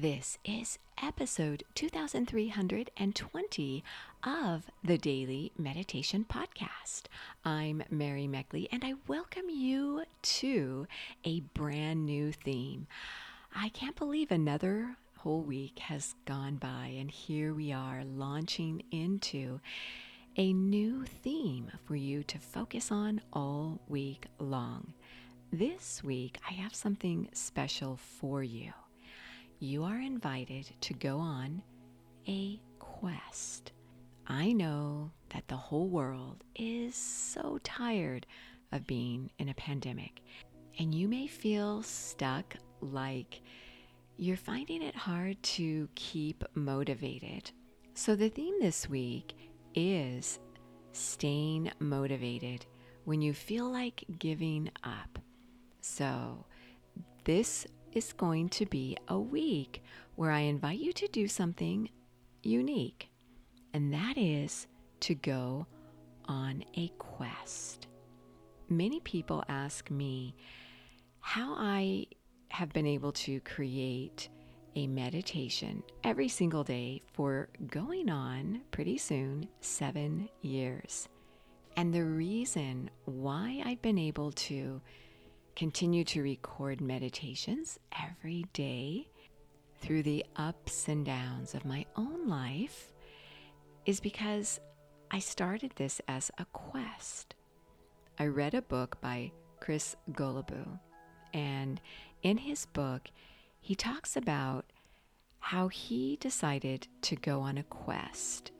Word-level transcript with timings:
This 0.00 0.38
is 0.46 0.78
episode 1.02 1.64
2320 1.74 3.84
of 4.24 4.62
the 4.82 4.96
Daily 4.96 5.52
Meditation 5.58 6.24
Podcast. 6.26 7.02
I'm 7.44 7.82
Mary 7.90 8.26
Meckley 8.26 8.66
and 8.72 8.82
I 8.82 8.94
welcome 9.08 9.50
you 9.50 10.04
to 10.22 10.86
a 11.26 11.40
brand 11.40 12.06
new 12.06 12.32
theme. 12.32 12.86
I 13.54 13.68
can't 13.68 13.94
believe 13.94 14.30
another 14.30 14.96
whole 15.18 15.42
week 15.42 15.80
has 15.80 16.14
gone 16.24 16.56
by, 16.56 16.94
and 16.98 17.10
here 17.10 17.52
we 17.52 17.70
are 17.70 18.02
launching 18.02 18.82
into 18.90 19.60
a 20.38 20.54
new 20.54 21.04
theme 21.04 21.72
for 21.84 21.94
you 21.94 22.22
to 22.22 22.38
focus 22.38 22.90
on 22.90 23.20
all 23.34 23.80
week 23.86 24.28
long. 24.38 24.94
This 25.52 26.02
week, 26.02 26.38
I 26.48 26.54
have 26.54 26.74
something 26.74 27.28
special 27.34 27.98
for 27.98 28.42
you 28.42 28.72
you 29.60 29.84
are 29.84 30.00
invited 30.00 30.70
to 30.80 30.94
go 30.94 31.18
on 31.18 31.62
a 32.26 32.58
quest. 32.78 33.72
I 34.26 34.52
know 34.52 35.10
that 35.34 35.46
the 35.48 35.56
whole 35.56 35.88
world 35.88 36.42
is 36.56 36.94
so 36.94 37.58
tired 37.62 38.26
of 38.72 38.86
being 38.86 39.30
in 39.38 39.50
a 39.50 39.54
pandemic, 39.54 40.22
and 40.78 40.94
you 40.94 41.08
may 41.08 41.26
feel 41.26 41.82
stuck 41.82 42.56
like 42.80 43.42
you're 44.16 44.38
finding 44.38 44.80
it 44.80 44.96
hard 44.96 45.42
to 45.42 45.88
keep 45.94 46.42
motivated. 46.54 47.50
So, 47.92 48.16
the 48.16 48.30
theme 48.30 48.54
this 48.60 48.88
week 48.88 49.34
is 49.74 50.38
staying 50.92 51.70
motivated 51.80 52.64
when 53.04 53.20
you 53.20 53.34
feel 53.34 53.70
like 53.70 54.04
giving 54.18 54.70
up. 54.84 55.18
So, 55.82 56.46
this 57.24 57.66
is 57.92 58.12
going 58.12 58.48
to 58.50 58.66
be 58.66 58.96
a 59.08 59.18
week 59.18 59.82
where 60.16 60.30
I 60.30 60.40
invite 60.40 60.78
you 60.78 60.92
to 60.94 61.08
do 61.08 61.28
something 61.28 61.88
unique, 62.42 63.10
and 63.72 63.92
that 63.92 64.16
is 64.16 64.66
to 65.00 65.14
go 65.14 65.66
on 66.26 66.64
a 66.76 66.88
quest. 66.98 67.86
Many 68.68 69.00
people 69.00 69.42
ask 69.48 69.90
me 69.90 70.34
how 71.20 71.54
I 71.56 72.06
have 72.50 72.72
been 72.72 72.86
able 72.86 73.12
to 73.12 73.40
create 73.40 74.28
a 74.76 74.86
meditation 74.86 75.82
every 76.04 76.28
single 76.28 76.62
day 76.62 77.02
for 77.12 77.48
going 77.66 78.08
on 78.08 78.60
pretty 78.70 78.98
soon 78.98 79.48
seven 79.60 80.28
years. 80.42 81.08
And 81.76 81.92
the 81.92 82.04
reason 82.04 82.90
why 83.04 83.62
I've 83.64 83.82
been 83.82 83.98
able 83.98 84.32
to 84.32 84.80
continue 85.60 86.04
to 86.04 86.22
record 86.22 86.80
meditations 86.80 87.78
every 88.02 88.46
day 88.54 89.06
through 89.78 90.02
the 90.02 90.24
ups 90.36 90.88
and 90.88 91.04
downs 91.04 91.54
of 91.54 91.66
my 91.66 91.84
own 91.96 92.26
life 92.26 92.94
is 93.84 94.00
because 94.00 94.58
I 95.10 95.18
started 95.18 95.70
this 95.76 96.00
as 96.08 96.30
a 96.38 96.46
quest. 96.46 97.34
I 98.18 98.28
read 98.28 98.54
a 98.54 98.62
book 98.62 99.02
by 99.02 99.32
Chris 99.60 99.96
Guillebeau, 100.12 100.80
and 101.34 101.78
in 102.22 102.38
his 102.38 102.64
book, 102.64 103.10
he 103.60 103.74
talks 103.74 104.16
about 104.16 104.64
how 105.40 105.68
he 105.68 106.16
decided 106.22 106.88
to 107.02 107.16
go 107.16 107.42
on 107.42 107.58
a 107.58 107.64
quest 107.64 108.50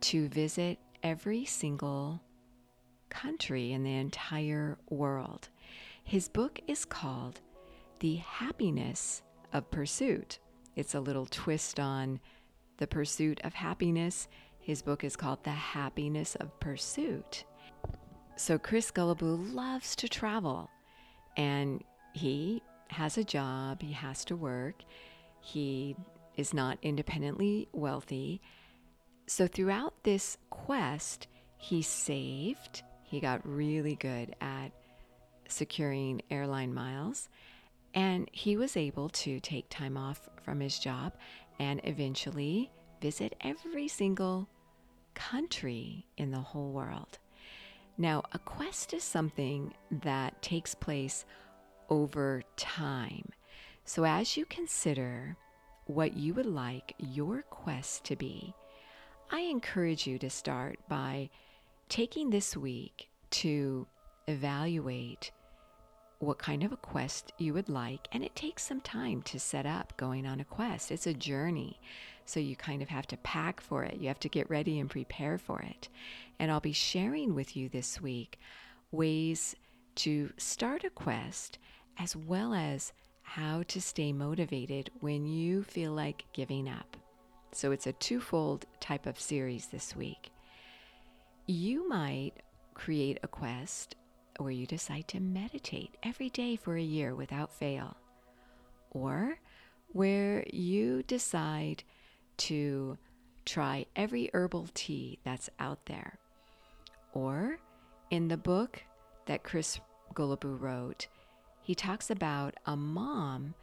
to 0.00 0.28
visit 0.30 0.80
every 1.04 1.44
single 1.44 2.20
country 3.08 3.70
in 3.70 3.84
the 3.84 3.94
entire 3.94 4.78
world. 4.90 5.48
His 6.04 6.28
book 6.28 6.60
is 6.66 6.84
called 6.84 7.40
The 8.00 8.16
Happiness 8.16 9.22
of 9.52 9.70
Pursuit. 9.70 10.38
It's 10.76 10.94
a 10.94 11.00
little 11.00 11.26
twist 11.26 11.80
on 11.80 12.20
the 12.78 12.86
pursuit 12.86 13.40
of 13.44 13.54
happiness. 13.54 14.28
His 14.58 14.82
book 14.82 15.04
is 15.04 15.16
called 15.16 15.42
The 15.44 15.50
Happiness 15.50 16.34
of 16.36 16.58
Pursuit. 16.60 17.44
So, 18.36 18.58
Chris 18.58 18.90
Guillebeau 18.90 19.54
loves 19.54 19.94
to 19.96 20.08
travel 20.08 20.70
and 21.36 21.82
he 22.14 22.62
has 22.88 23.16
a 23.16 23.24
job, 23.24 23.80
he 23.80 23.92
has 23.92 24.24
to 24.26 24.36
work, 24.36 24.82
he 25.40 25.96
is 26.36 26.52
not 26.52 26.78
independently 26.82 27.68
wealthy. 27.72 28.40
So, 29.26 29.46
throughout 29.46 29.94
this 30.02 30.36
quest, 30.50 31.26
he 31.56 31.80
saved, 31.80 32.82
he 33.02 33.20
got 33.20 33.46
really 33.46 33.94
good 33.94 34.34
at 34.40 34.72
securing 35.52 36.22
airline 36.30 36.74
miles. 36.74 37.28
And 37.94 38.28
he 38.32 38.56
was 38.56 38.76
able 38.76 39.08
to 39.10 39.38
take 39.40 39.68
time 39.68 39.96
off 39.96 40.28
from 40.42 40.60
his 40.60 40.78
job 40.78 41.12
and 41.58 41.80
eventually 41.84 42.70
visit 43.00 43.34
every 43.42 43.88
single 43.88 44.48
country 45.14 46.06
in 46.16 46.30
the 46.30 46.40
whole 46.40 46.72
world. 46.72 47.18
Now, 47.98 48.22
a 48.32 48.38
quest 48.38 48.94
is 48.94 49.04
something 49.04 49.74
that 49.90 50.40
takes 50.40 50.74
place 50.74 51.24
over 51.90 52.42
time. 52.56 53.28
So, 53.84 54.04
as 54.04 54.36
you 54.36 54.46
consider 54.46 55.36
what 55.86 56.16
you 56.16 56.32
would 56.34 56.46
like 56.46 56.94
your 56.98 57.42
quest 57.42 58.04
to 58.04 58.16
be, 58.16 58.54
I 59.30 59.40
encourage 59.40 60.06
you 60.06 60.18
to 60.18 60.30
start 60.30 60.78
by 60.88 61.28
taking 61.88 62.30
this 62.30 62.56
week 62.56 63.08
to 63.30 63.86
evaluate 64.26 65.32
what 66.22 66.38
kind 66.38 66.62
of 66.62 66.70
a 66.70 66.76
quest 66.76 67.32
you 67.36 67.52
would 67.52 67.68
like. 67.68 68.06
And 68.12 68.22
it 68.22 68.36
takes 68.36 68.62
some 68.62 68.80
time 68.80 69.22
to 69.22 69.40
set 69.40 69.66
up 69.66 69.92
going 69.96 70.24
on 70.24 70.38
a 70.38 70.44
quest. 70.44 70.92
It's 70.92 71.06
a 71.06 71.12
journey. 71.12 71.80
So 72.26 72.38
you 72.38 72.54
kind 72.54 72.80
of 72.80 72.88
have 72.88 73.08
to 73.08 73.16
pack 73.18 73.60
for 73.60 73.82
it. 73.82 73.96
You 73.98 74.06
have 74.06 74.20
to 74.20 74.28
get 74.28 74.48
ready 74.48 74.78
and 74.78 74.88
prepare 74.88 75.36
for 75.36 75.60
it. 75.60 75.88
And 76.38 76.50
I'll 76.50 76.60
be 76.60 76.72
sharing 76.72 77.34
with 77.34 77.56
you 77.56 77.68
this 77.68 78.00
week 78.00 78.38
ways 78.92 79.56
to 79.96 80.32
start 80.36 80.84
a 80.84 80.90
quest 80.90 81.58
as 81.98 82.14
well 82.14 82.54
as 82.54 82.92
how 83.22 83.64
to 83.64 83.80
stay 83.80 84.12
motivated 84.12 84.90
when 85.00 85.26
you 85.26 85.64
feel 85.64 85.90
like 85.90 86.24
giving 86.32 86.68
up. 86.68 86.96
So 87.50 87.72
it's 87.72 87.88
a 87.88 87.92
twofold 87.94 88.64
type 88.78 89.06
of 89.06 89.18
series 89.18 89.66
this 89.66 89.96
week. 89.96 90.30
You 91.46 91.88
might 91.88 92.34
create 92.74 93.18
a 93.24 93.28
quest 93.28 93.96
where 94.42 94.52
you 94.52 94.66
decide 94.66 95.08
to 95.08 95.20
meditate 95.20 95.96
every 96.02 96.30
day 96.30 96.56
for 96.56 96.76
a 96.76 96.82
year 96.82 97.14
without 97.14 97.52
fail, 97.52 97.96
or 98.90 99.38
where 99.88 100.44
you 100.52 101.02
decide 101.04 101.84
to 102.36 102.96
try 103.44 103.86
every 103.96 104.30
herbal 104.32 104.68
tea 104.74 105.18
that's 105.24 105.50
out 105.58 105.86
there, 105.86 106.18
or 107.12 107.58
in 108.10 108.28
the 108.28 108.36
book 108.36 108.82
that 109.26 109.42
Chris 109.42 109.80
Guillebeau 110.14 110.60
wrote, 110.60 111.08
he 111.62 111.74
talks 111.74 112.10
about 112.10 112.54
a 112.66 112.76
mom 112.76 113.54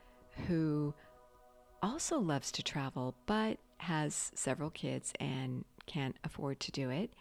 who 0.48 0.94
also 1.82 2.20
loves 2.20 2.52
to 2.52 2.64
travel 2.64 3.16
but 3.26 3.58
has 3.78 4.32
several 4.36 4.70
kids 4.70 5.14
and 5.20 5.66
can't 5.86 6.16
afford 6.24 6.60
to 6.60 6.72
do 6.72 6.90
it. 6.90 7.12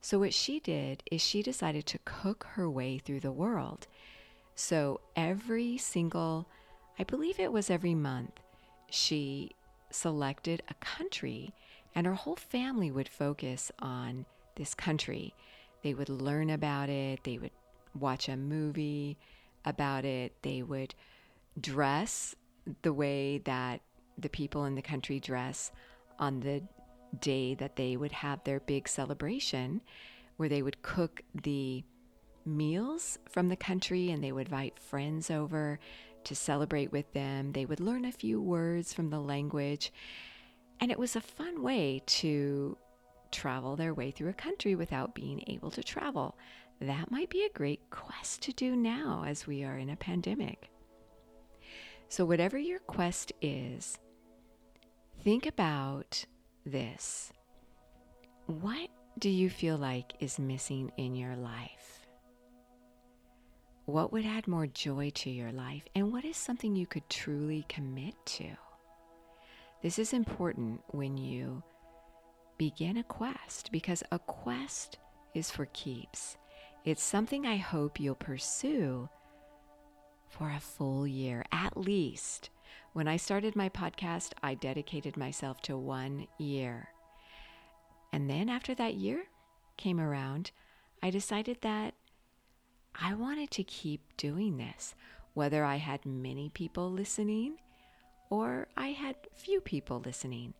So, 0.00 0.18
what 0.18 0.32
she 0.32 0.60
did 0.60 1.02
is 1.10 1.20
she 1.20 1.42
decided 1.42 1.86
to 1.86 1.98
cook 2.04 2.46
her 2.52 2.70
way 2.70 2.98
through 2.98 3.20
the 3.20 3.32
world. 3.32 3.86
So, 4.54 5.00
every 5.16 5.76
single, 5.78 6.46
I 6.98 7.04
believe 7.04 7.38
it 7.40 7.52
was 7.52 7.70
every 7.70 7.94
month, 7.94 8.40
she 8.90 9.52
selected 9.90 10.62
a 10.68 10.74
country 10.74 11.52
and 11.94 12.06
her 12.06 12.14
whole 12.14 12.36
family 12.36 12.90
would 12.90 13.08
focus 13.08 13.72
on 13.80 14.26
this 14.54 14.74
country. 14.74 15.34
They 15.82 15.94
would 15.94 16.08
learn 16.08 16.50
about 16.50 16.88
it, 16.88 17.24
they 17.24 17.38
would 17.38 17.50
watch 17.98 18.28
a 18.28 18.36
movie 18.36 19.16
about 19.64 20.04
it, 20.04 20.32
they 20.42 20.62
would 20.62 20.94
dress 21.60 22.34
the 22.82 22.92
way 22.92 23.38
that 23.38 23.80
the 24.16 24.28
people 24.28 24.64
in 24.64 24.74
the 24.74 24.82
country 24.82 25.20
dress 25.20 25.72
on 26.18 26.40
the 26.40 26.62
day 27.20 27.54
that 27.54 27.76
they 27.76 27.96
would 27.96 28.12
have 28.12 28.42
their 28.44 28.60
big 28.60 28.88
celebration 28.88 29.80
where 30.36 30.48
they 30.48 30.62
would 30.62 30.82
cook 30.82 31.22
the 31.34 31.84
meals 32.44 33.18
from 33.28 33.48
the 33.48 33.56
country 33.56 34.10
and 34.10 34.22
they 34.22 34.32
would 34.32 34.46
invite 34.46 34.78
friends 34.78 35.30
over 35.30 35.78
to 36.24 36.34
celebrate 36.34 36.92
with 36.92 37.12
them. 37.12 37.52
They 37.52 37.66
would 37.66 37.80
learn 37.80 38.04
a 38.04 38.12
few 38.12 38.40
words 38.40 38.92
from 38.92 39.10
the 39.10 39.20
language. 39.20 39.92
And 40.80 40.90
it 40.90 40.98
was 40.98 41.16
a 41.16 41.20
fun 41.20 41.62
way 41.62 42.02
to 42.06 42.76
travel 43.30 43.76
their 43.76 43.94
way 43.94 44.10
through 44.10 44.30
a 44.30 44.34
country 44.34 44.74
without 44.74 45.14
being 45.14 45.42
able 45.46 45.70
to 45.72 45.82
travel. 45.82 46.36
That 46.80 47.10
might 47.10 47.30
be 47.30 47.44
a 47.44 47.58
great 47.58 47.90
quest 47.90 48.42
to 48.42 48.52
do 48.52 48.76
now 48.76 49.24
as 49.26 49.46
we 49.46 49.64
are 49.64 49.76
in 49.76 49.90
a 49.90 49.96
pandemic. 49.96 50.70
So, 52.08 52.24
whatever 52.24 52.56
your 52.56 52.78
quest 52.78 53.32
is, 53.42 53.98
think 55.22 55.44
about 55.44 56.24
this 56.68 57.32
What 58.46 58.88
do 59.18 59.28
you 59.28 59.50
feel 59.50 59.76
like 59.76 60.12
is 60.20 60.38
missing 60.38 60.92
in 60.96 61.14
your 61.14 61.36
life? 61.36 62.06
What 63.86 64.12
would 64.12 64.26
add 64.26 64.46
more 64.46 64.66
joy 64.66 65.10
to 65.14 65.30
your 65.30 65.50
life? 65.50 65.82
And 65.94 66.12
what 66.12 66.24
is 66.24 66.36
something 66.36 66.76
you 66.76 66.86
could 66.86 67.08
truly 67.08 67.64
commit 67.68 68.14
to? 68.26 68.48
This 69.82 69.98
is 69.98 70.12
important 70.12 70.82
when 70.88 71.16
you 71.16 71.62
begin 72.58 72.98
a 72.98 73.04
quest 73.04 73.70
because 73.72 74.02
a 74.12 74.18
quest 74.18 74.98
is 75.34 75.50
for 75.50 75.66
keeps. 75.72 76.36
It's 76.84 77.02
something 77.02 77.46
I 77.46 77.56
hope 77.56 77.98
you'll 77.98 78.14
pursue 78.14 79.08
for 80.28 80.50
a 80.50 80.60
full 80.60 81.06
year 81.06 81.44
at 81.50 81.76
least. 81.76 82.50
When 82.92 83.08
I 83.08 83.16
started 83.16 83.54
my 83.54 83.68
podcast, 83.68 84.32
I 84.42 84.54
dedicated 84.54 85.16
myself 85.16 85.60
to 85.62 85.76
one 85.76 86.26
year. 86.38 86.88
And 88.12 88.28
then 88.28 88.48
after 88.48 88.74
that 88.74 88.94
year 88.94 89.24
came 89.76 90.00
around, 90.00 90.50
I 91.02 91.10
decided 91.10 91.58
that 91.60 91.94
I 93.00 93.14
wanted 93.14 93.50
to 93.52 93.62
keep 93.62 94.16
doing 94.16 94.56
this, 94.56 94.94
whether 95.34 95.64
I 95.64 95.76
had 95.76 96.04
many 96.04 96.48
people 96.48 96.90
listening 96.90 97.58
or 98.30 98.68
I 98.76 98.88
had 98.88 99.16
few 99.34 99.60
people 99.60 100.00
listening. 100.04 100.54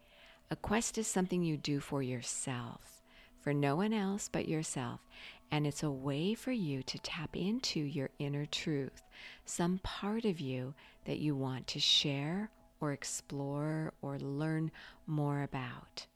A 0.50 0.56
quest 0.56 0.96
is 0.98 1.06
something 1.06 1.42
you 1.42 1.56
do 1.56 1.80
for 1.80 2.02
yourself, 2.02 3.02
for 3.40 3.52
no 3.52 3.76
one 3.76 3.92
else 3.92 4.28
but 4.30 4.48
yourself. 4.48 5.00
And 5.50 5.66
it's 5.66 5.82
a 5.82 5.90
way 5.90 6.34
for 6.34 6.52
you 6.52 6.82
to 6.84 6.98
tap 6.98 7.36
into 7.36 7.80
your 7.80 8.10
inner 8.18 8.46
truth, 8.46 9.02
some 9.44 9.78
part 9.78 10.24
of 10.24 10.40
you 10.40 10.74
that 11.04 11.18
you 11.18 11.34
want 11.34 11.66
to 11.68 11.80
share 11.80 12.50
or 12.80 12.92
explore 12.92 13.92
or 14.02 14.18
learn 14.18 14.70
more 15.06 15.42
about. 15.42 16.06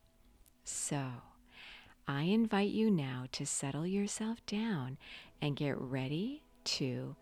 So, 0.63 1.03
I 2.07 2.23
invite 2.23 2.69
you 2.69 2.91
now 2.91 3.25
to 3.31 3.45
settle 3.45 3.87
yourself 3.87 4.45
down 4.45 4.97
and 5.41 5.55
get 5.55 5.79
ready 5.79 6.43
to 6.65 7.15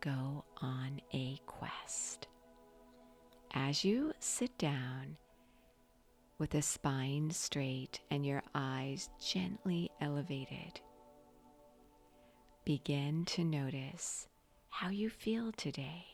go 0.00 0.44
on 0.60 1.00
a 1.12 1.38
quest. 1.46 2.26
As 3.52 3.84
you 3.84 4.12
sit 4.18 4.56
down 4.58 5.16
with 6.38 6.50
the 6.50 6.62
spine 6.62 7.30
straight 7.30 8.00
and 8.10 8.24
your 8.24 8.42
eyes 8.54 9.10
gently 9.20 9.90
elevated, 10.00 10.80
begin 12.64 13.24
to 13.24 13.44
notice 13.44 14.28
how 14.68 14.90
you 14.90 15.10
feel 15.10 15.52
today. 15.52 16.06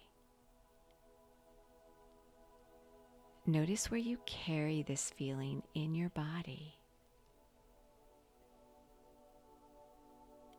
Notice 3.47 3.91
where 3.91 4.01
you 4.01 4.19
carry 4.27 4.83
this 4.83 5.11
feeling 5.11 5.63
in 5.75 5.95
your 5.95 6.09
body. 6.11 6.75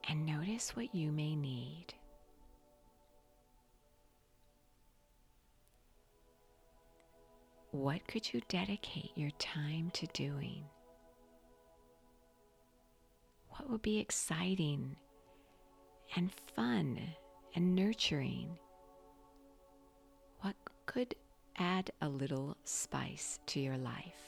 And 0.10 0.25
notice 0.25 0.75
what 0.75 0.95
you 0.95 1.12
may 1.12 1.36
need. 1.36 1.94
What 7.72 8.07
could 8.07 8.33
you 8.33 8.42
dedicate 8.48 9.12
your 9.16 9.31
time 9.31 9.92
to 9.95 10.07
doing? 10.07 10.63
What 13.50 13.69
would 13.69 13.81
be 13.81 14.00
exciting 14.00 14.95
and 16.15 16.31
fun 16.56 17.00
and 17.56 17.75
nurturing? 17.75 18.57
What 20.42 20.56
could 20.86 21.15
add 21.57 21.92
a 22.01 22.09
little 22.09 22.56
spice 22.63 23.39
to 23.48 23.59
your 23.59 23.77
life? 23.77 24.27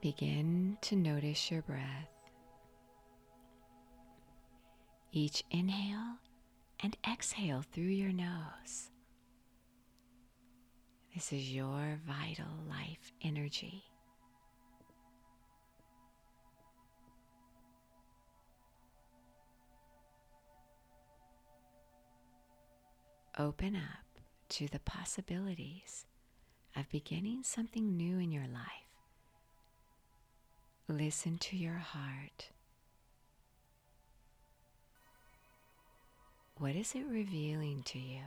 Begin 0.00 0.76
to 0.82 0.96
notice 0.96 1.50
your 1.50 1.62
breath. 1.62 2.13
Each 5.16 5.44
inhale 5.48 6.16
and 6.80 6.96
exhale 7.08 7.62
through 7.62 7.84
your 7.84 8.12
nose. 8.12 8.90
This 11.14 11.32
is 11.32 11.52
your 11.52 12.00
vital 12.04 12.50
life 12.68 13.12
energy. 13.22 13.84
Open 23.38 23.76
up 23.76 24.20
to 24.48 24.66
the 24.66 24.80
possibilities 24.80 26.06
of 26.74 26.88
beginning 26.88 27.44
something 27.44 27.96
new 27.96 28.18
in 28.18 28.32
your 28.32 28.48
life. 28.48 28.90
Listen 30.88 31.38
to 31.38 31.56
your 31.56 31.74
heart. 31.78 32.50
What 36.58 36.76
is 36.76 36.94
it 36.94 37.04
revealing 37.10 37.82
to 37.86 37.98
you? 37.98 38.20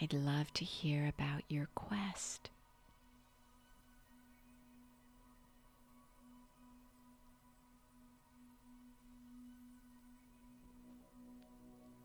I'd 0.00 0.12
love 0.12 0.52
to 0.54 0.64
hear 0.64 1.08
about 1.08 1.42
your 1.48 1.68
quest. 1.74 2.50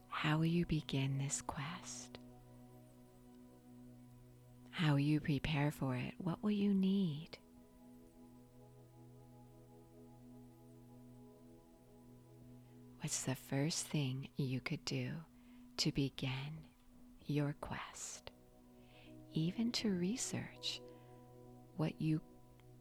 How 0.09 0.37
will 0.37 0.45
you 0.45 0.65
begin 0.65 1.17
this 1.17 1.41
quest? 1.41 2.17
How 4.71 4.93
will 4.93 4.99
you 4.99 5.19
prepare 5.19 5.69
for 5.69 5.95
it? 5.95 6.13
What 6.17 6.41
will 6.41 6.51
you 6.51 6.73
need? 6.73 7.37
What's 13.03 13.23
the 13.23 13.35
first 13.35 13.87
thing 13.87 14.29
you 14.37 14.61
could 14.61 14.85
do 14.85 15.09
to 15.75 15.91
begin 15.91 16.63
your 17.25 17.53
quest? 17.59 18.31
Even 19.33 19.73
to 19.73 19.91
research 19.91 20.79
what 21.75 22.01
you 22.01 22.21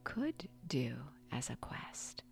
could 0.05 0.49
do 0.69 0.95
as 1.33 1.51
a 1.51 1.57
quest. 1.57 2.23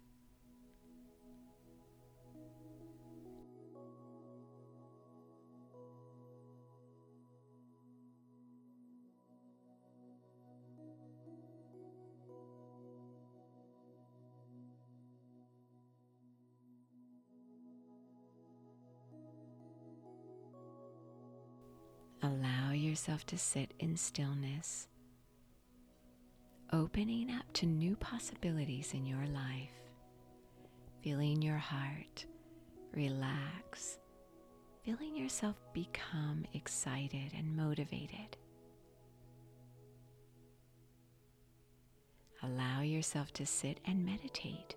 Allow 22.23 22.73
yourself 22.73 23.25
to 23.27 23.39
sit 23.39 23.73
in 23.79 23.97
stillness, 23.97 24.89
opening 26.73 27.31
up 27.31 27.51
to 27.55 27.67
new 27.67 27.97
possibilities 27.97 28.93
in 28.93 29.07
your 29.07 29.27
life, 29.27 29.71
feeling 31.03 31.41
your 31.41 31.57
heart 31.57 32.27
relax, 32.93 33.99
feeling 34.85 35.17
yourself 35.17 35.57
become 35.73 36.45
excited 36.55 37.33
and 37.37 37.57
motivated. 37.57 38.37
Allow 42.43 42.81
yourself 42.83 43.33
to 43.35 43.47
sit 43.47 43.81
and 43.87 44.05
meditate 44.05 44.75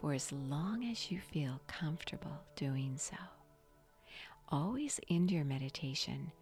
for 0.00 0.14
as 0.14 0.32
long 0.32 0.84
as 0.84 1.10
you 1.10 1.20
feel 1.20 1.60
comfortable 1.66 2.38
doing 2.56 2.94
so. 2.96 3.16
Always 4.50 4.98
end 5.08 5.30
your 5.30 5.44
meditation 5.44 6.32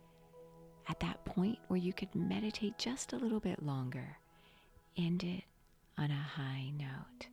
at 0.89 1.01
that 1.01 1.25
point 1.27 1.59
where 1.69 1.79
you 1.79 1.93
could 1.93 2.15
meditate 2.15 2.79
just 2.79 3.13
a 3.13 3.19
little 3.19 3.41
bit 3.41 3.63
longer, 3.63 4.17
end 4.97 5.23
it 5.23 5.45
on 5.99 6.11
a 6.11 6.15
high 6.15 6.73
note. 6.79 7.29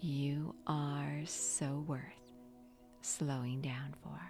You 0.00 0.56
are 0.66 1.20
so 1.24 1.84
worth 1.86 2.02
slowing 3.02 3.60
down 3.60 3.94
for. 4.02 4.20